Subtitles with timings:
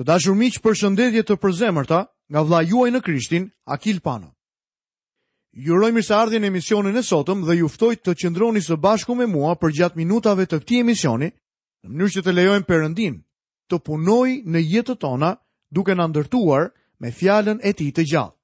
[0.00, 1.98] Të dashur miq, përshëndetje të përzemërta
[2.32, 4.30] nga vlla juaj në Krishtin, Akil Pano.
[5.52, 9.26] Ju uroj mirëseardhjen e emisionin e sotëm dhe ju ftoj të qëndroni së bashku me
[9.28, 11.28] mua për gjatë minutave të këtij emisioni,
[11.84, 13.18] në mënyrë që të lejojmë Perëndin
[13.68, 15.30] të punojë në jetën tona
[15.74, 16.70] duke na ndërtuar
[17.00, 18.36] me fjalën e tij të gjallë.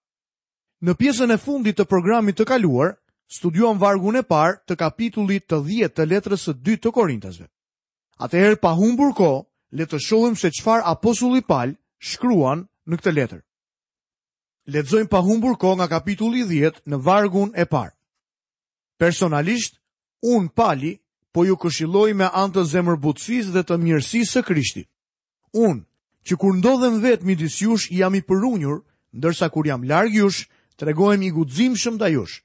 [0.85, 2.99] Në pjesën e fundit të programit të kaluar,
[3.33, 7.49] studiuam vargun e parë të kapitullit të 10 të letrës së dytë të Korintasve.
[8.21, 13.41] Atëherë pa humbur kohë, Le të shohim se çfarë apostulli palë shkruan në këtë letër.
[14.67, 17.95] Lexojmë pa humbur kohë nga kapitulli 10 në vargun e parë.
[18.99, 19.79] Personalisht
[20.23, 20.93] un Pali
[21.33, 24.89] po ju këshilloj me anë të zemërbutjes dhe të mirësisë së Krishtit.
[25.67, 25.83] Unë,
[26.27, 28.81] që kur ndodhem vetë midis jush jam i përunjur,
[29.19, 30.47] ndërsa kur jam larg jush,
[30.79, 32.37] tregohem i guximshëm ndaj jush.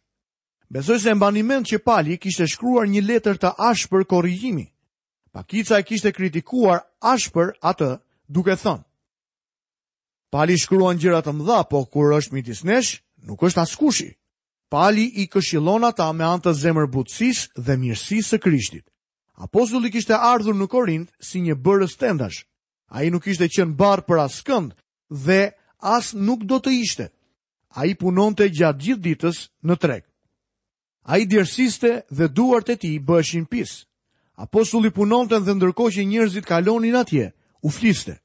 [0.74, 4.66] Besoj se mbani mend që Pali kishte shkruar një letër të ashpër korrigjimi
[5.34, 6.80] Pakica e kishte kritikuar
[7.14, 7.92] ashpër atë
[8.36, 8.84] duke thënë.
[10.32, 12.92] Pali shkruan gjëra të mëdha, po kur është midis nesh,
[13.28, 14.10] nuk është askushi.
[14.72, 18.86] Pali i këshillon ata me anë të zemërbutësisë dhe mirësisë së Krishtit.
[19.44, 22.44] Apostulli kishte ardhur në Korint si një bërës tendash.
[22.96, 24.76] A i nuk ishte qenë barë për askënd
[25.26, 25.40] dhe
[25.96, 27.08] as nuk do të ishte.
[27.80, 30.04] A i punon të gjatë gjithë ditës në treg.
[31.12, 33.80] A i djersiste dhe duart e ti bëshin pisë
[34.42, 37.28] apostulli punonte dhe ndërkohë që njerëzit kalonin atje,
[37.62, 38.18] u fliste.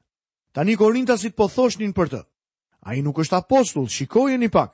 [0.53, 2.21] Tani korintasit po thoshnin për të.
[2.87, 4.71] A i nuk është apostull, shikojë një pak.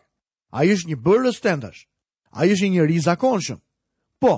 [0.55, 1.87] A i është një bërës tendash.
[2.31, 3.59] A i është një njëri zakonshëm.
[4.23, 4.33] Po,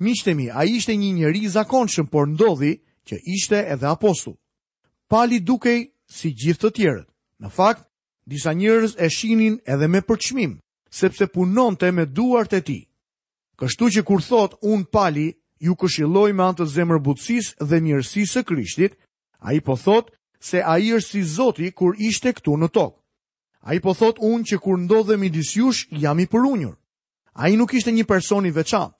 [0.00, 2.72] mishtemi, a i është një njëri zakonshëm, por ndodhi
[3.06, 4.38] që ishte edhe apostull.
[5.10, 7.08] Pali dukej si gjithë të tjerët.
[7.42, 7.84] Në fakt,
[8.24, 10.56] disa njerëz e shinin edhe me përçmim,
[10.88, 12.80] sepse punonte me duart e ti.
[13.58, 15.28] Kështu që kur thot unë pali,
[15.62, 18.96] ju këshilloj me anë të zemër butësis dhe mirësi së krishtit,
[19.38, 20.10] a i po thotë
[20.42, 22.98] se a i është si zoti kur ishte këtu në tokë.
[23.70, 26.74] A i po thotë unë që kur ndodhe i disjush, jam i përunjur.
[27.38, 28.90] A i nuk ishte një personi veçan,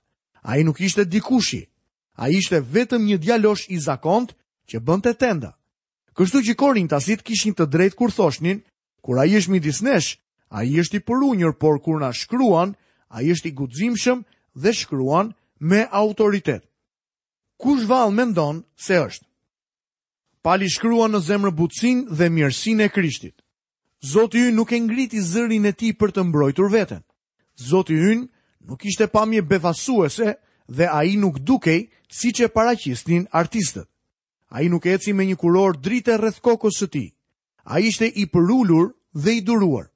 [0.46, 1.62] a i nuk ishte dikushi,
[2.22, 4.34] a i ishte vetëm një djalosh i zakont
[4.70, 5.50] që bënd të tenda.
[6.14, 8.62] Kështu që korin të asit kishin të drejt kur thoshnin,
[9.02, 10.14] kur a i është midis nesh,
[10.48, 12.76] a i është i përunjur, por kur na shkruan,
[13.10, 14.22] a i është i gudzimshëm
[14.54, 16.64] dhe shkruan, me autoritet.
[17.62, 19.26] Kush val mendon se është?
[20.42, 23.36] Pali shkrua në zemrë butësin dhe mirësin e krishtit.
[24.12, 27.04] Zotë ju nuk e ngriti zërin e ti për të mbrojtur vetën.
[27.70, 28.16] Zotë ju
[28.66, 30.32] nuk ishte pamje befasuese
[30.66, 33.86] dhe a i nuk dukej si që paracistin artistët.
[34.50, 37.06] A i nuk eci me një kuror dritë e rreth kokës së ti.
[37.70, 39.86] A ishte i përullur dhe i duruar.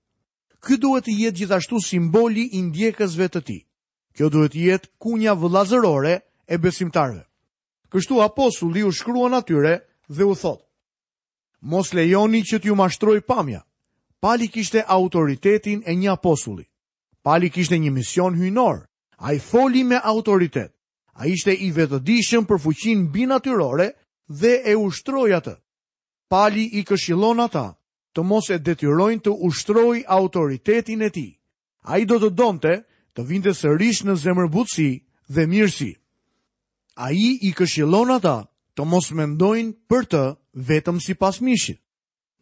[0.63, 3.63] Ky duhet të jetë gjithashtu simboli i ndjekësve të tij.
[4.17, 6.15] Kjo duhet jetë kunja vëllazërore
[6.49, 7.21] e besimtarve.
[7.93, 9.75] Kështu aposulli u shkruan atyre
[10.09, 10.65] dhe u thotë,
[11.67, 13.61] Mos lejoni që t'ju mashtroj pamja.
[14.21, 16.65] Pali kishte autoritetin e një aposulli.
[17.27, 18.85] Pali kishte një mision hynor.
[19.19, 20.73] A i foli me autoritet.
[21.17, 23.89] A i shte i vetëdishën për fuqin binatyrore
[24.29, 25.57] dhe e ushtroi atë.
[26.31, 27.67] Pali i këshilon ata
[28.15, 31.29] të mos e detyrojnë të ushtroj autoritetin e ti.
[31.91, 32.77] A i do të donte
[33.17, 34.49] të vinte sërish në zemër
[35.35, 35.97] dhe mirësi.
[36.97, 38.37] A i i këshilon ata
[38.77, 40.23] të mos mendojnë për të
[40.69, 41.81] vetëm si pas mishit.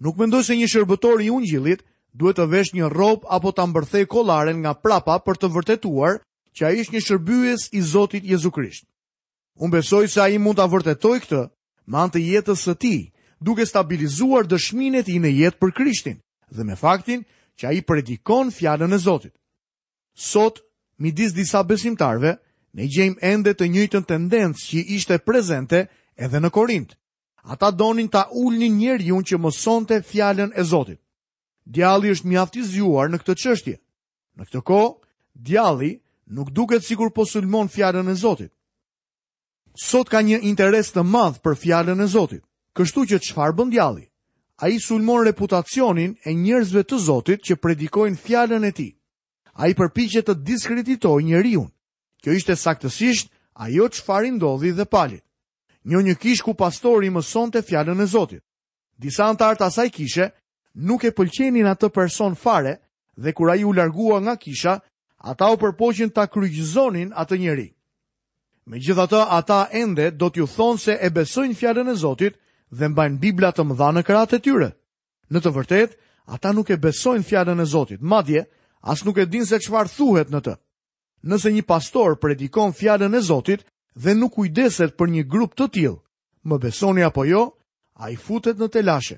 [0.05, 1.81] Nuk mendoj se një shërbëtor i unë gjilit
[2.13, 6.19] duhet të vesh një ropë apo të mbërthej kolaren nga prapa për të vërtetuar
[6.55, 8.85] që a ishtë një shërbyes i Zotit Jezukrisht.
[9.57, 11.41] Unë besoj se a i mund të vërtetoj këtë
[11.89, 12.95] ma në të jetës së ti
[13.41, 16.21] duke stabilizuar dëshminet i në jetë për Krishtin
[16.53, 17.25] dhe me faktin
[17.57, 19.33] që a i predikon fjallën e Zotit.
[20.15, 20.59] Sot,
[20.99, 22.37] midis disa besimtarve,
[22.75, 25.85] ne gjejmë ende të njëjtën tendencë që ishte prezente
[26.17, 26.95] edhe në Korint.
[27.45, 31.01] Ata donin ta ulnin njeriu që mësonte fjalën e Zotit.
[31.67, 33.77] Djalli është mjaft i zgjuar në këtë çështje.
[34.37, 34.95] Në këtë kohë,
[35.49, 35.93] djalli
[36.37, 38.53] nuk duket sikur po sulmon fjalën e Zotit.
[39.75, 42.45] Sot ka një interes të madh për fjalën e Zotit.
[42.77, 44.07] Kështu që çfarë bën djalli?
[44.63, 48.93] Ai sulmon reputacionin e njerëzve të Zotit që predikojnë fjalën e tij
[49.55, 51.43] a i përpichet të diskreditoj një
[52.25, 55.19] Kjo ishte saktësisht a jo që farin dodi dhe pali.
[55.85, 58.41] Një një kish ku pastori më son të fjallën e Zotit.
[58.99, 60.27] Disa antartë të asaj kishe,
[60.75, 62.79] nuk e pëlqenin atë person fare
[63.21, 64.81] dhe kura i u largua nga kisha,
[65.21, 67.69] ata u përpoqin të kryqëzonin atë njëri.
[68.67, 72.41] Me gjitha të ata ende do t'ju thonë se e besojnë fjallën e Zotit
[72.73, 74.71] dhe mbajnë Biblia të më dha në kratë e tyre.
[75.29, 75.93] Në të vërtet,
[76.25, 78.49] ata nuk e besojnë fjallën e Zotit, madje,
[78.85, 80.55] as nuk e din se qëfar thuhet në të.
[81.31, 83.63] Nëse një pastor predikon fjalën e Zotit
[84.03, 85.99] dhe nuk kujdeset për një grup të tillë,
[86.49, 87.43] më besoni apo jo,
[88.05, 89.17] ai futet në telashe.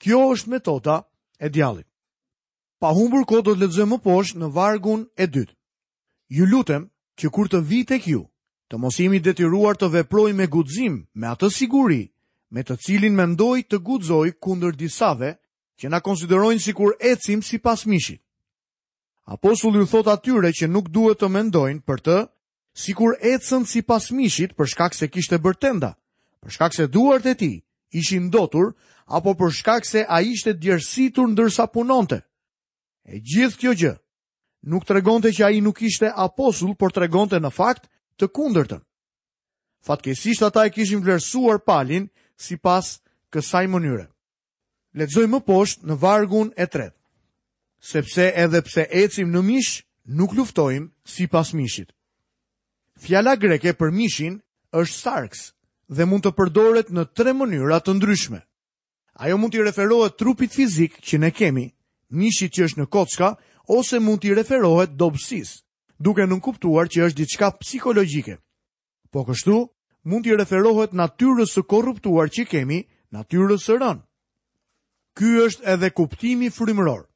[0.00, 0.96] Kjo është metoda
[1.40, 1.88] e djallit.
[2.80, 5.54] Pa humbur kohë do të lexojmë më poshtë në vargun e dytë.
[6.36, 6.86] Ju lutem
[7.20, 8.22] që kur të vi tek ju,
[8.68, 12.12] të mos detyruar të veprojmë me guxim, me atë siguri
[12.52, 15.30] me të cilin ndoj të guxoj kundër disave
[15.78, 18.20] që na konsiderojnë sikur ecim sipas mishit.
[19.30, 22.14] Apostulli u thot atyre që nuk duhet të mendojnë për të,
[22.74, 23.82] si kur ecën si
[24.18, 25.92] mishit për shkak se kishte bërtenda,
[26.42, 27.50] për shkak se duart e ti
[27.94, 28.72] ishin ndotur,
[29.06, 32.18] apo për shkak se a ishte djersitur ndërsa punonte.
[33.06, 33.94] E gjithë kjo gjë,
[34.66, 37.86] nuk të regonte që a i nuk ishte apostull, por të regonte në fakt
[38.18, 38.82] të kundërtën.
[39.86, 42.96] Fatkesisht ata e kishin vlerësuar palin si pas
[43.30, 44.08] kësaj mënyre.
[44.98, 46.98] Ledzoj më poshtë në vargun e tretë
[47.80, 49.72] sepse edhe pse ecim në mish,
[50.04, 51.90] nuk luftojmë si pas mishit.
[53.00, 54.40] Fjala greke për mishin
[54.72, 55.40] është sarks
[55.88, 58.40] dhe mund të përdoret në tre mënyra të ndryshme.
[59.20, 61.66] Ajo mund t'i referohet trupit fizik që ne kemi,
[62.10, 63.34] mishit që është në kocka,
[63.66, 65.64] ose mund t'i referohet dobsis,
[65.98, 68.36] duke nënkuptuar kuptuar që është diçka psikologike.
[69.12, 69.56] Po kështu,
[70.04, 74.04] mund t'i referohet natyrës së korruptuar që kemi, natyrës së rënë.
[75.18, 77.09] Ky është edhe kuptimi frimëror.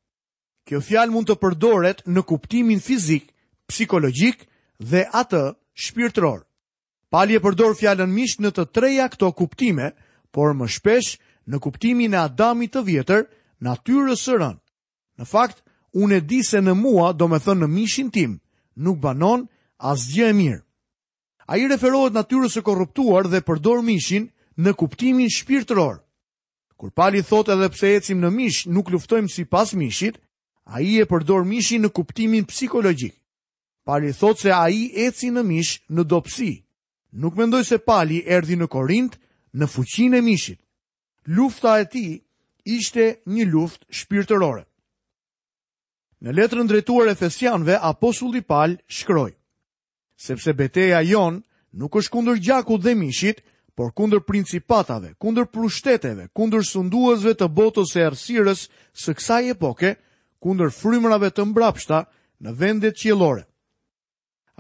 [0.65, 3.27] Kjo fjalë mund të përdoret në kuptimin fizik,
[3.69, 4.47] psikologjik
[4.81, 5.41] dhe atë
[5.87, 6.41] shpirtëror.
[7.13, 9.91] Pali e përdor fjalën mish në të treja këto kuptime,
[10.33, 11.11] por më shpesh
[11.47, 13.27] në kuptimin e Adamit të vjetër,
[13.69, 14.61] natyrës së rënë.
[15.21, 15.61] Në fakt,
[16.03, 18.39] unë e di se në mua, do me thënë në mishin tim,
[18.83, 19.45] nuk banon
[19.93, 20.63] asgjë e mirë.
[21.45, 24.31] A i referohet natyrës e korruptuar dhe përdor mishin
[24.65, 26.01] në kuptimin shpirtëror.
[26.81, 30.19] Kur pali thot edhe pse ecim në mish, nuk luftojmë si pas mishit,
[30.65, 33.15] A i e përdor mishin në kuptimin psikologjik.
[33.85, 36.65] Pali thot se a i eci në mish në dopsi.
[37.13, 39.19] Nuk mendoj se pali erdi në korint
[39.55, 40.59] në fuqin e mishit.
[41.29, 42.05] Lufta e ti
[42.77, 44.65] ishte një luft shpirtërore.
[46.25, 49.35] Në letrën drejtuar e fesianve, Apostulli Pal shkroj.
[50.17, 51.43] Sepse beteja jon
[51.77, 53.45] nuk është kundër gjakut dhe mishit,
[53.77, 58.69] por kundër principatave, kundër prushteteve, kundër sunduesve të botës e arsires
[59.03, 59.97] së kësaj epoke,
[60.45, 62.03] kundër frymërave të mbrapshta
[62.45, 63.47] në vendet qiellore.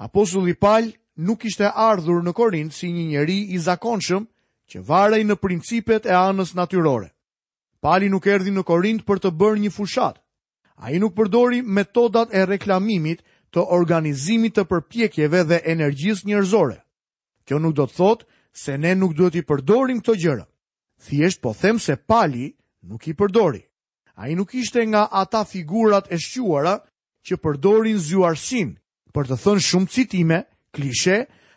[0.07, 0.89] Apostulli Paul
[1.29, 4.25] nuk ishte ardhur në Korint si një njeri i zakonshëm
[4.71, 7.11] që varej në principet e anës natyrore.
[7.85, 10.17] Pali nuk erdi në Korint për të bërë një fushat.
[10.81, 13.21] A i nuk përdori metodat e reklamimit
[13.55, 16.81] të organizimit të përpjekjeve dhe energjis njërzore.
[17.45, 18.25] Kjo nuk do të thotë
[18.63, 20.49] se ne nuk duhet i përdorim këto gjëra.
[21.05, 22.49] Thjesht po them se pali
[22.89, 23.61] nuk i përdori.
[24.15, 26.75] A i nuk ishte nga ata figurat e shquara
[27.27, 28.77] që përdorin zyuarsin
[29.15, 30.39] për të thënë shumë citime,
[30.75, 31.17] klishe,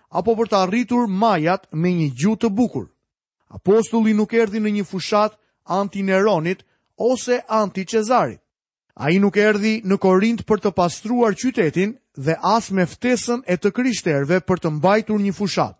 [0.09, 2.86] apo për të arritur majat me një gjutë të bukur.
[3.54, 6.65] Apostulli nuk erdi në një fushat anti-Neronit
[6.98, 8.42] ose anti-Cezarit.
[8.98, 13.56] A i nuk erdi në Korint për të pastruar qytetin dhe as me ftesën e
[13.57, 15.77] të kryshterve për të mbajtur një fushat.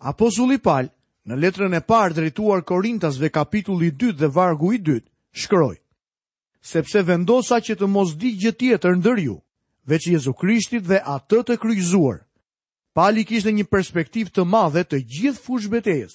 [0.00, 0.88] Apostulli Pal,
[1.28, 5.00] në letrën e parë drejtuar Korintasve kapitulli 2 dhe vargu i 2,
[5.42, 5.76] shkroj
[6.62, 9.36] sepse vendosa që të mos di gjë tjetër ndër ju,
[9.90, 12.18] veç Jezu Krishtit dhe atë të kryqëzuar.
[12.94, 16.14] Pali kishte një perspektiv të madhe të gjithë fushë betejës,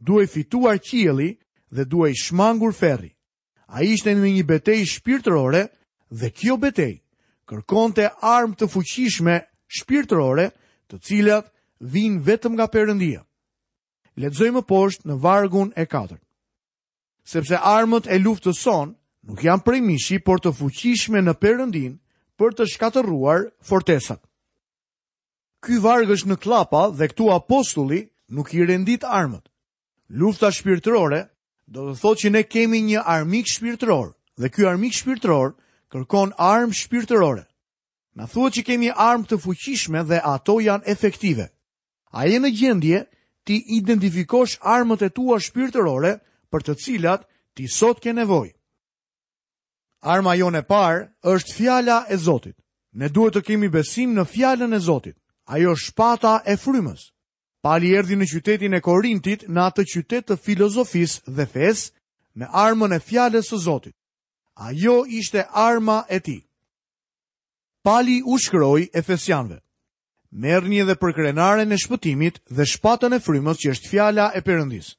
[0.00, 1.30] duaj fituar qieli
[1.72, 3.14] dhe duaj shmangur ferri.
[3.68, 5.62] A ishte në një betej shpirtërore
[6.18, 6.98] dhe kjo betej
[7.48, 9.36] kërkonte armë të fuqishme
[9.76, 10.50] shpirtërore
[10.90, 11.48] të cilat
[11.94, 13.20] vinë vetëm nga përëndia.
[14.18, 16.18] Ledzoj më poshtë në vargun e 4.
[17.28, 18.94] Sepse armët e luftë të sonë
[19.28, 21.98] nuk janë prej mishi, por të fuqishme në perëndin
[22.40, 24.22] për të shkatëruar fortesat.
[25.64, 29.44] Ky varg është në klapa dhe këtu apostulli nuk i rendit armët.
[30.08, 31.20] Lufta shpirtërore
[31.68, 34.08] do të thotë që ne kemi një armik shpirtëror
[34.40, 35.50] dhe ky armik shpirtëror
[35.92, 37.44] kërkon armë shpirtërore.
[38.16, 41.50] Na thuhet që kemi armë të fuqishme dhe ato janë efektive.
[42.14, 43.02] A je në gjendje
[43.44, 46.14] ti identifikosh armët e tua shpirtërore
[46.48, 48.54] për të cilat ti sot ke nevojë?
[50.00, 52.54] Arma jonë e parë është fjala e Zotit.
[52.98, 55.16] Ne duhet të kemi besim në fjalën e Zotit.
[55.48, 57.08] Ajo është shpata e frymës.
[57.62, 61.90] Pali erdhi në qytetin e Korintit në atë qytet të filozofisë dhe fesë
[62.38, 63.94] me armën e fjalës së Zotit.
[64.54, 66.44] Ajo ishte arma e tij.
[67.84, 69.58] Pali u shkroi Efesianëve
[70.30, 74.94] Merë një dhe përkrenare në shpëtimit dhe shpatën e frymës që është fjalla e përëndis.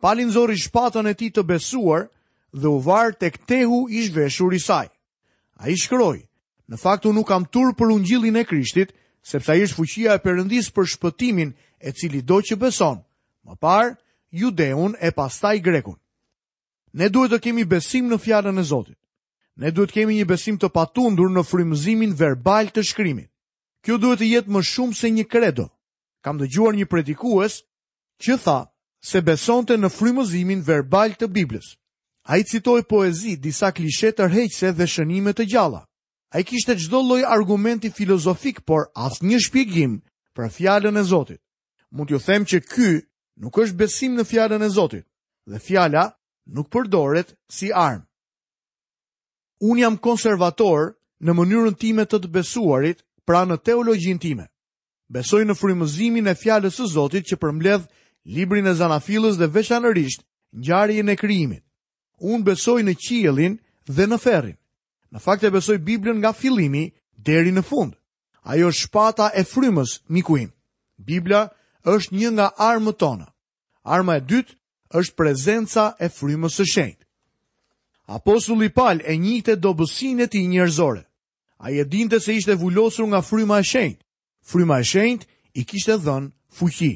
[0.00, 2.06] Palin zori shpatën e ti të besuar
[2.60, 4.88] dhe u varë të këtehu ish veshur i saj.
[5.60, 6.20] A i shkëroj,
[6.68, 8.92] në faktu nuk kam tur për ungjilin e krishtit,
[9.26, 11.50] sepse a është fuqia e përëndis për shpëtimin
[11.86, 12.98] e cili do që beson,
[13.46, 13.94] më parë,
[14.30, 15.98] judeun e pastaj grekun.
[16.96, 18.96] Ne duhet të kemi besim në fjarën e Zotit.
[19.56, 23.30] Ne duhet kemi një besim të patundur në frymëzimin verbal të shkrimit.
[23.84, 25.68] Kjo duhet të jetë më shumë se një kredo.
[26.24, 27.62] Kam dëgjuar një predikues
[28.20, 28.58] që tha
[29.00, 31.72] se besonte në frymëzimin verbal të Biblës.
[32.28, 35.84] A i citoj poezi, disa klishe të rheqse dhe shënime të gjalla.
[36.34, 39.92] A i kishte gjdo loj argumenti filozofik, por asë një shpjegim
[40.34, 41.38] për fjallën e Zotit.
[41.94, 42.88] Mund ju them që ky
[43.38, 45.06] nuk është besim në fjallën e Zotit,
[45.46, 46.02] dhe fjalla
[46.50, 48.02] nuk përdoret si armë.
[49.62, 54.48] Unë jam konservator në mënyrën time të të besuarit pra në teologjin time.
[55.08, 57.86] Besoj në frymëzimin e fjallës e Zotit që përmledh
[58.34, 60.26] librin e zanafilës dhe veçanërisht
[60.58, 61.65] njari e kryimit
[62.18, 63.56] unë besoj në qielin
[63.88, 64.56] dhe në ferin.
[65.12, 67.92] Në fakt e besoj Biblën nga fillimi deri në fund.
[68.44, 70.50] Ajo është shpata e frymës, miku im.
[70.98, 71.48] Bibla
[71.84, 73.26] është një nga armët tona.
[73.84, 74.54] Arma e dytë
[74.98, 77.04] është prezenca e frymës së shenjtë.
[78.06, 81.02] Apostulli Paul e njihte dobësinë e tij njerëzore.
[81.58, 84.02] Ai e dinte se ishte vulosur nga fryma e shenjtë.
[84.50, 85.26] Fryma e shenjtë
[85.58, 86.92] i kishte dhënë fuqi.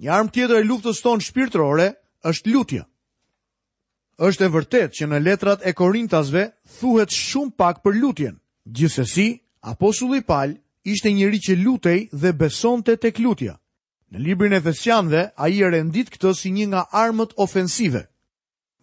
[0.00, 1.86] Një armë tjetër e luftës tonë shpirtërore
[2.30, 2.84] është lutja
[4.20, 6.42] është e vërtet që në letrat e Korintasve
[6.78, 8.34] thuhet shumë pak për lutjen.
[8.68, 9.28] Gjithsesi,
[9.64, 10.52] apostulli Paul
[10.84, 13.54] ishte njëri që lutej dhe besonte tek lutja.
[14.12, 18.02] Në librin e Efesianëve ai e rendit këtë si një nga armët ofensive.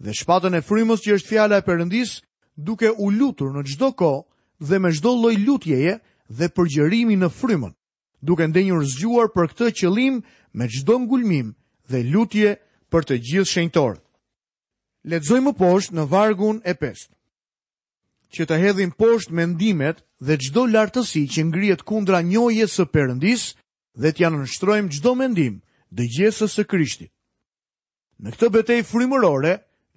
[0.01, 2.11] Dhe shpatën e frymës që është fjala e Perëndis,
[2.55, 4.25] duke u lutur në çdo kohë
[4.69, 5.97] dhe me çdo lloj lutjeje
[6.37, 7.73] dhe përgjërimi në frymën,
[8.25, 10.21] duke ndenjur zgjuar për këtë qëllim
[10.55, 11.53] me çdo ngulmim
[11.91, 12.51] dhe lutje
[12.91, 14.01] për të gjithë shenjtorët.
[15.07, 17.13] Letëzoj më poshtë në vargun e pestë.
[18.35, 23.43] Që të hedhin poshtë mendimet dhe gjdo lartësi që ngrijet kundra njoje së përëndis
[24.03, 25.55] dhe t'ja nështrojmë gjdo mendim
[25.95, 27.11] dhe gjesës së krishtit.
[28.19, 29.53] Në këtë betej frimërore,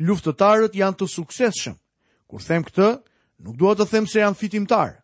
[0.07, 1.75] luftëtarët janë të sukseshëm.
[2.31, 2.91] Kur them këtë,
[3.43, 4.95] nuk duhet të them se janë fitimtarë.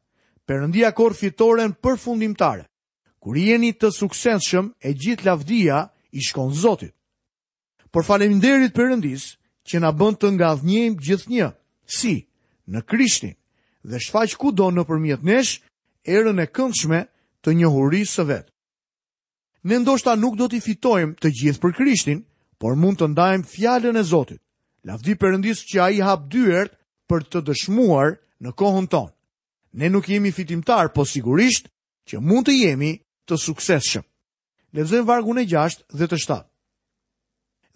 [0.46, 2.68] Përëndia kor fitoren për fundimtare.
[3.18, 5.82] Kur jeni të sukseshëm, e gjithë lavdia
[6.14, 6.94] i shkon zotit.
[7.90, 9.34] Por falem derit përëndisë,
[9.70, 11.48] që na bën të ngadhnjem gjithnjë,
[11.98, 12.14] si
[12.70, 13.34] në Krishtin
[13.86, 15.60] dhe shfaq kudo nëpërmjet nesh
[16.06, 17.00] erën e këndshme
[17.42, 18.46] të njohurisë së vet.
[19.66, 22.22] Ne ndoshta nuk do t'i fitojmë të gjithë për Krishtin,
[22.58, 24.40] por mund të ndajmë fjalën e Zotit.
[24.86, 26.76] Lavdi Perëndis që ai hap dyert
[27.10, 29.12] për të dëshmuar në kohën tonë.
[29.76, 31.66] Ne nuk jemi fitimtar, po sigurisht
[32.06, 32.92] që mund të jemi
[33.26, 34.06] të suksesshëm.
[34.78, 36.18] Lexojmë vargun e 6 dhe të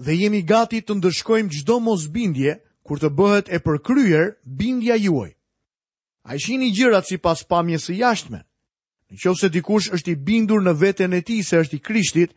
[0.01, 2.55] dhe jemi gati të ndëshkojmë gjdo mos bindje
[2.87, 5.33] kur të bëhet e përkryer bindja juaj.
[6.25, 8.41] A ishin i gjirat si pas pamje së jashtme.
[9.11, 12.31] Në që se dikush është i bindur në vetën e ti se është i krishtit,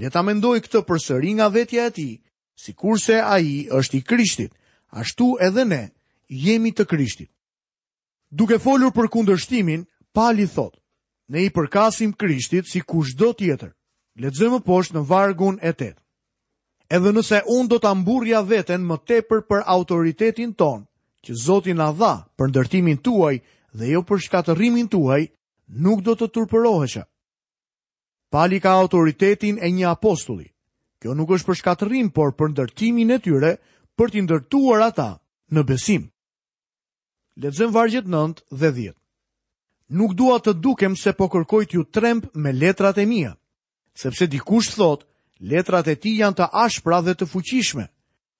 [0.00, 2.08] leta mendoj këtë për sëri nga vetja e ti,
[2.56, 4.52] si kurse a i është i krishtit,
[4.88, 5.82] ashtu edhe ne
[6.28, 7.28] jemi të krishtit.
[8.30, 9.84] Duke folur për kundërshtimin,
[10.14, 10.78] pali thot,
[11.28, 13.74] ne i përkasim krishtit si kush do tjetër.
[14.20, 16.00] Letëzëmë poshtë në vargun e tëtë
[16.90, 20.82] edhe nëse unë do të amburja veten më tepër për autoritetin ton,
[21.24, 23.36] që Zotin a dha për ndërtimin tuaj
[23.78, 25.28] dhe jo për shkatërimin tuaj,
[25.84, 27.04] nuk do të turpëroheshe.
[28.30, 30.48] Pali ka autoritetin e një apostulli.
[31.00, 33.52] Kjo nuk është për shkatërim, por për ndërtimin e tyre
[33.96, 35.06] për t'i ndërtuar ata
[35.54, 36.08] në besim.
[37.40, 38.96] Lexojmë vargjet 9 dhe 10.
[39.98, 43.32] Nuk dua të dukem se po kërkoj t'ju tremb me letrat e mia,
[43.94, 45.09] sepse dikush thotë
[45.40, 47.86] letrat e ti janë të ashpra dhe të fuqishme,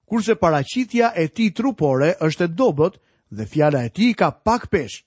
[0.05, 2.99] kurse paracitja e ti trupore është e dobet
[3.31, 5.01] dhe fjala e ti ka pak pesh.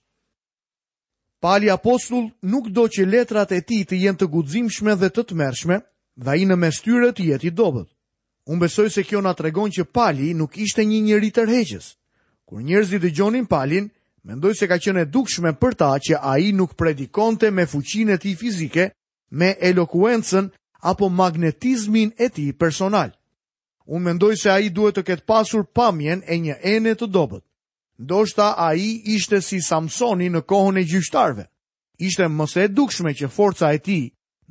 [1.41, 5.35] Pali apostull nuk do që letrat e ti të jenë të gudzimshme dhe të të
[5.37, 5.79] mershme,
[6.17, 7.87] dhe i në mestyre të jeti dobet.
[8.49, 11.87] Unë besoj se kjo nga të regon që pali nuk ishte një njëri tërheqës.
[12.49, 13.87] Kur njerëzit dhe gjonin palin,
[14.25, 18.35] mendoj se ka qene dukshme për ta që a i nuk predikonte me fuqinë e
[18.37, 18.91] fizike,
[19.33, 20.51] me elokuencën
[20.91, 23.11] apo magnetizmin e ti personal.
[23.93, 27.43] Unë mendoj se a i duhet të ketë pasur pamjen e një ene të dobet.
[28.01, 31.47] Ndoshta a i ishte si Samsoni në kohën e gjyshtarve.
[32.09, 33.99] Ishte mëse e dukshme që forca e ti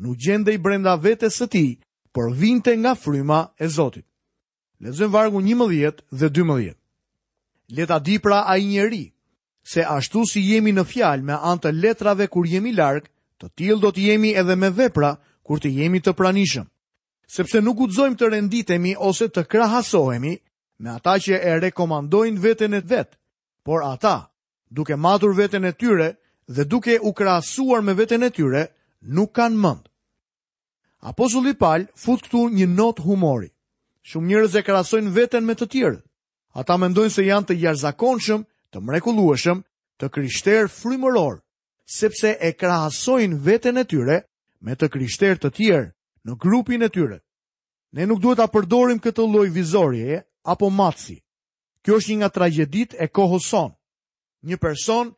[0.02, 1.66] nuk gjende i brenda vetes së ti,
[2.13, 4.06] por vinte nga fryma e Zotit.
[4.84, 6.74] Lexojm vargu 11 dhe 12.
[7.78, 9.06] Leta di pra a i njeri,
[9.63, 13.06] se ashtu si jemi në fjalë me antë letrave kur jemi larg,
[13.40, 16.65] të tilë do të jemi edhe me vepra, kur të jemi të pranishëm,
[17.27, 20.33] sepse nuk udzojmë të renditemi ose të krahasohemi
[20.83, 23.17] me ata që e rekomandojnë veten e vetë,
[23.65, 24.29] por ata,
[24.73, 26.13] duke matur veten e tyre
[26.47, 28.63] dhe duke u krahasuar me veten e tyre,
[29.01, 29.83] nuk kanë mend.
[31.03, 33.50] Apostulli Paul fut këtu një not humori.
[34.07, 36.00] Shumë njerëz e krahasojnë veten me të tjerë.
[36.59, 39.62] Ata mendojnë se janë të jashtëzakonshëm, të mrekullueshëm,
[40.00, 41.38] të kryshterë frymëror,
[41.97, 44.17] sepse e krahasojnë veten e tyre
[44.63, 45.88] me të krishterë të tjerë
[46.27, 47.17] në grupin e tyre.
[47.93, 50.22] Ne nuk duhet a përdorim këtë loj vizorje
[50.53, 51.20] apo matësi.
[51.84, 53.74] Kjo është një nga tragedit e kohës son.
[54.48, 55.12] Një person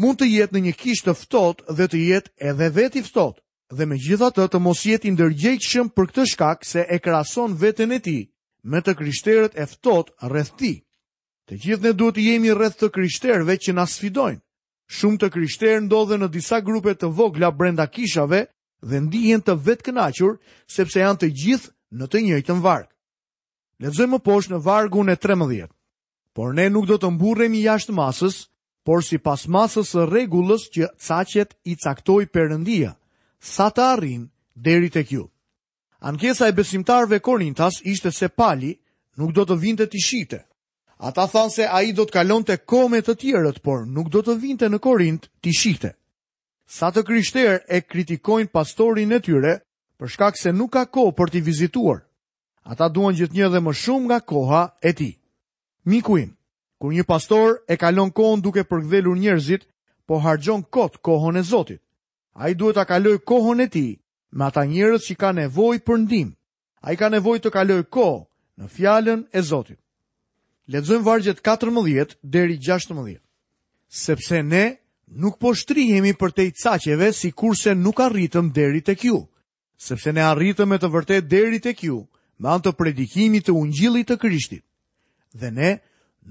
[0.00, 3.42] mund të jetë në një kishtë të ftohtë dhe të jetë edhe veti ftohtë
[3.78, 7.92] dhe me gjitha të të mos jetë indërgjeqëshëm për këtë shkak se e krason vetën
[7.92, 8.16] e ti
[8.72, 10.72] me të kryshterët e ftot rreth ti.
[11.46, 14.40] Të gjithë ne duhet të jemi rreth të kryshterëve që na sfidojnë.
[14.92, 18.44] Shumë të krishterë ndodhen në disa grupe të vogla brenda kishave
[18.84, 20.36] dhe ndihen të vetëkënaqur
[20.76, 22.88] sepse janë të gjithë në të njëjtën varg.
[23.80, 25.68] Lexojmë më poshtë në vargun e 13.
[26.34, 28.42] Por ne nuk do të mburremi jashtë masës,
[28.84, 32.92] por sipas masës së rregullës që saqet i caktoi Perëndia,
[33.40, 35.24] sa të arrin deri tek ju.
[36.04, 38.74] Ankesa e besimtarëve Korintas ishte se Pali
[39.16, 40.44] nuk do të vinte të shite.
[41.04, 44.22] Ata thanë se a i do të kalon të kome të tjerët, por nuk do
[44.24, 45.90] të vinte në Korint të shikte.
[46.64, 49.50] Sa të kryshter e kritikojnë pastorin e tyre,
[50.00, 52.00] për shkak se nuk ka ko për t'i vizituar.
[52.64, 55.10] Ata duan gjithë një dhe më shumë nga koha e ti.
[55.92, 56.30] Mikuim,
[56.80, 59.68] kur një pastor e kalon kohën duke përgdhelur njerëzit,
[60.08, 61.82] po hargjon kotë kohën e Zotit.
[62.40, 63.86] A i duhet a kaloj kohën e ti
[64.32, 66.32] me ata njerëz që ka nevoj për ndim.
[66.80, 68.20] A i ka nevoj të kaloj kohë
[68.58, 69.80] në fjallën e Zotit.
[70.72, 73.18] Ledzojmë vargjet 14 deri 16.
[73.88, 74.62] Sepse ne
[75.20, 79.18] nuk po shtrihemi për te i caqeve si kurse nuk arritëm deri të kju.
[79.76, 81.98] Sepse ne arritëm e të vërtet deri të kju
[82.40, 84.64] me antë predikimi të ungjilit të krishtit.
[85.34, 85.74] Dhe ne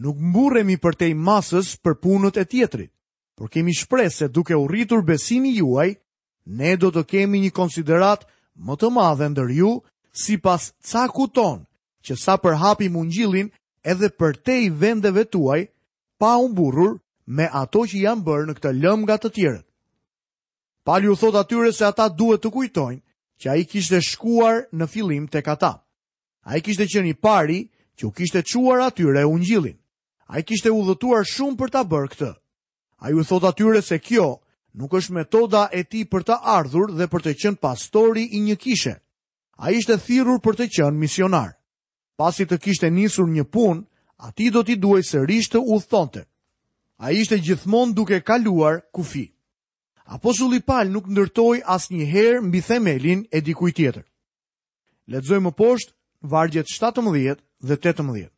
[0.01, 2.89] nuk mburemi për te i masës për punët e tjetrit.
[3.37, 5.93] Por kemi shpresë se duke u rritur besimi juaj,
[6.45, 8.25] ne do të kemi një konsiderat
[8.65, 9.71] më të madhe ndër ju
[10.23, 11.63] si pas caku ton
[12.05, 13.47] që sa përhapi mungjilin,
[13.91, 15.65] edhe për te i vendeve tuaj
[16.19, 16.93] pa unë burur
[17.27, 19.65] me ato që janë bërë në këtë lëm nga të tjerët.
[20.83, 23.01] Pali u thot atyre se ata duhet të kujtojnë
[23.39, 25.73] që a i kishte shkuar në filim të kata.
[26.43, 27.59] A i kishte qeni pari
[27.99, 29.77] që u kishte quar atyre unë gjilin.
[30.27, 32.31] A i kishte u dhëtuar shumë për të bërë këtë.
[33.03, 34.39] A i u thot atyre se kjo
[34.75, 38.55] nuk është metoda e ti për të ardhur dhe për të qenë pastori i një
[38.55, 38.95] kishe.
[39.63, 41.55] A i shte thirur për të qenë misionarë
[42.19, 43.83] pasi të kishte nisur një pun,
[44.17, 46.25] a ti do t'i duaj së të u thonte.
[46.97, 49.33] A ishte gjithmon duke kaluar kufi.
[50.05, 54.03] Apo Zulipal nuk ndërtoj as një herë mbi themelin e dikuj tjetër.
[55.07, 58.29] Ledzoj më poshtë, vargjet 17 dhe 18.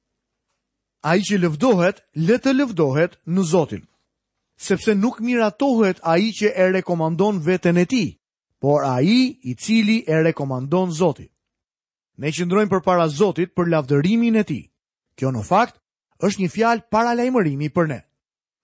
[1.05, 3.83] A i që lëvdohet, le të lëvdohet në Zotin.
[4.57, 8.05] Sepse nuk miratohet a i që e rekomandon vetën e ti,
[8.61, 11.29] por a i i cili e rekomandon Zotin
[12.17, 14.59] ne qëndrojmë për para Zotit për lavdërimin e ti.
[15.17, 15.77] Kjo në fakt
[16.23, 17.99] është një fjalë para lajmërimi për ne.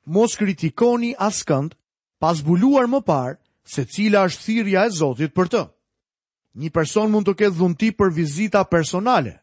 [0.05, 1.75] Mos kritikoni askënd
[2.21, 3.37] pas zbuluar më parë
[3.73, 5.65] se cila është thirrja e Zotit për të.
[6.61, 9.33] Një person mund të ketë dhunti për vizita personale.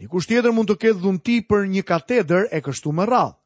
[0.00, 3.36] një tjetër mund të ketë dhunti për një katedër e kështu më radhë.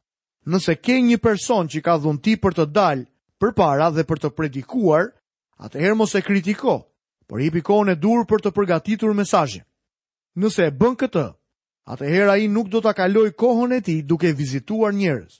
[0.45, 3.05] Nëse ke një person që ka dhunti për të dalë
[3.39, 5.09] përpara dhe për të predikuar,
[5.59, 6.85] atëherë mos e kritiko,
[7.27, 9.63] por i kohën dur për të përgatitur mesazhin
[10.39, 11.25] nëse e bën këtë,
[11.91, 15.33] atëherë ai nuk do ta kaloj kohën e tij duke vizituar njerëz.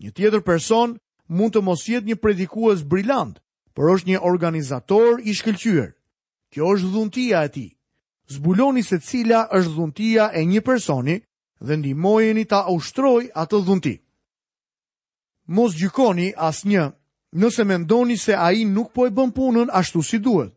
[0.00, 0.90] Një tjetër person
[1.28, 3.40] mund të mos jetë një predikues brillant,
[3.74, 5.90] por është një organizator i shkëlqyer.
[6.52, 7.70] Kjo është dhuntia e tij.
[8.30, 11.16] Zbuloni se cila është dhuntia e një personi
[11.64, 13.94] dhe ndihmojeni ta ushtrojë atë dhunti.
[15.50, 16.84] Mos gjykoni asnjë
[17.40, 20.54] nëse mendoni se ai nuk po e bën punën ashtu si duhet.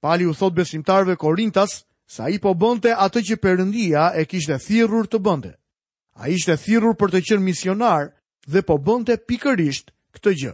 [0.00, 5.10] Pali u thot besimtarve Korintas, sa i po bënte atë që përëndia e kishte thirur
[5.10, 5.52] të bënte.
[6.22, 8.12] A ishte thirur për të qënë misionar
[8.46, 10.52] dhe po bënte pikërisht këtë gjë.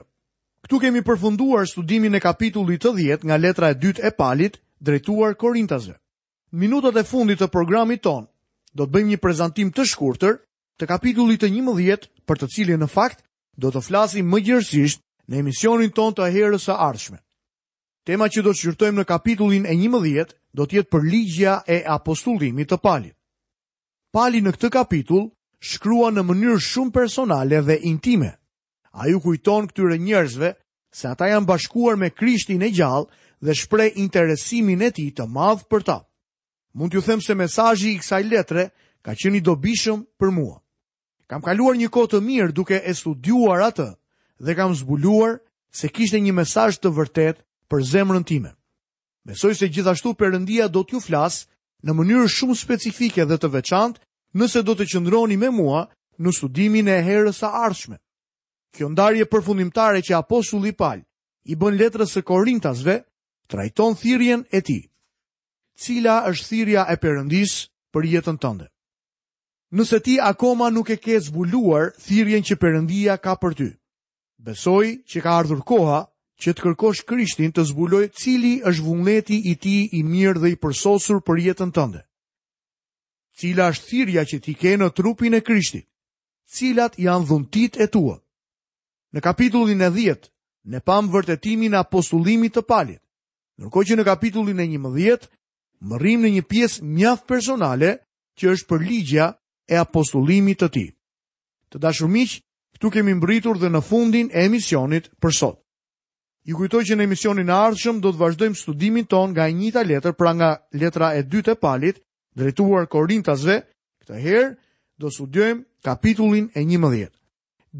[0.66, 5.36] Këtu kemi përfunduar studimin e kapitullit të djetë nga letra e dytë e palit drejtuar
[5.36, 5.96] Korintazve.
[6.52, 8.24] Minutat e fundit të programit ton,
[8.74, 10.40] do të bëjmë një prezentim të shkurtër
[10.80, 13.22] të kapitullit të një djetë për të cilje në fakt
[13.60, 17.18] do të flasim më gjërësisht në emisionin ton të herës e ardhshme.
[18.06, 21.76] Tema që do të shqyrtojmë në kapitullin e 11 do të jetë për ligjja e
[21.96, 23.14] apostullimit të Palit.
[24.16, 25.28] Pali në këtë kapitull
[25.72, 28.32] shkrua në mënyrë shumë personale dhe intime.
[28.98, 30.50] A ju kujton këtyre njerëzve
[30.98, 33.06] se ata janë bashkuar me Krishtin e gjallë
[33.46, 36.00] dhe shprej interesimin e ti të madhë për ta.
[36.74, 38.66] Mund t'ju them se mesajji i kësaj letre
[39.04, 40.58] ka qeni dobishëm për mua.
[41.30, 43.86] Kam kaluar një kohë të mirë duke e studuar atë
[44.44, 45.38] dhe kam zbuluar
[45.70, 47.40] se kishte një mesaj të vërtetë,
[47.72, 48.50] për zemrën time.
[49.24, 51.40] Besoj se gjithashtu Perëndia do t'ju flas
[51.86, 54.02] në mënyrë shumë specifike dhe të veçantë
[54.38, 55.86] nëse do të qëndroni me mua
[56.20, 57.96] në studimin e herës së ardhshme.
[58.76, 61.00] Kjo ndarje përfundimtare që apostulli Paul
[61.52, 62.98] i bën letrës së Korintasve
[63.50, 64.82] trajton thirrjen e tij.
[65.80, 67.54] Cila është thirrja e Perëndis
[67.96, 68.68] për jetën tënde?
[69.72, 73.68] Nëse ti akoma nuk e ke zbuluar thirrjen që Perëndia ka për ty,
[74.36, 76.02] besoj që ka ardhur koha
[76.42, 80.56] që të kërkosh Krishtin të zbuloj cili është vullneti i ti i mirë dhe i
[80.58, 82.00] përsosur për jetën tënde.
[83.38, 85.86] Cila është thirja që ti ke në trupin e Krishtit?
[86.52, 88.18] cilat janë dhuntit e tua.
[89.14, 90.26] Në kapitullin e dhjetë,
[90.68, 93.00] në pamë vërtetimin apostullimit të palit,
[93.56, 95.30] nërko që në kapitullin e një më dhjetë,
[95.86, 97.92] më rrim në një piesë mjafë personale
[98.36, 99.26] që është për ligja
[99.72, 100.86] e apostullimit të ti.
[101.72, 102.44] Të dashur miqë,
[102.76, 105.61] këtu kemi mbritur dhe në fundin e emisionit për sot.
[106.44, 109.82] Ju kujtoj që në emisionin e ardhshëm do të vazhdojmë studimin ton nga e njëjta
[109.86, 112.00] letër, pra nga letra e dytë e palit,
[112.34, 113.60] drejtuar Korintasve.
[114.02, 114.48] Këtë herë
[115.00, 117.12] do studiojm kapitullin e 11.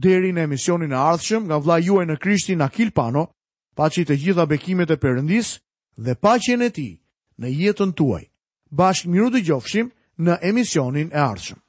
[0.07, 3.25] Deri në emisionin e ardhshëm, nga vllai juaj në Krishtin Akil Pano,
[3.75, 5.57] paçi të gjitha bekimet e Perëndis
[5.99, 6.93] dhe paqen e tij
[7.43, 8.25] në jetën tuaj.
[8.79, 9.91] Bashkë miru dëgjofshim
[10.23, 11.61] në emisionin e ardhshëm.